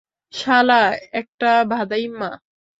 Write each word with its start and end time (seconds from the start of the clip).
শালা 0.33 0.81
একটা 1.13 1.51
ভাদাইম্মা। 1.71 2.29